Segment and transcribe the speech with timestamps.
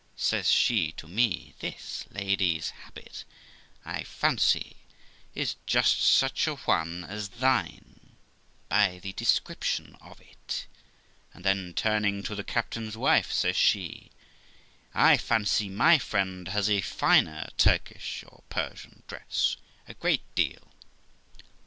[0.17, 3.23] Says she to me, 'This lady's habit,
[3.85, 4.77] I fancy,
[5.35, 8.13] is just such a one as thine,
[8.67, 10.65] by the description of it';
[11.35, 14.09] and then, turning to the captain's wife, says she,'
[15.11, 19.55] I fancy my friend has a finer Turkish or Persian dress,
[19.87, 20.73] a great deal.'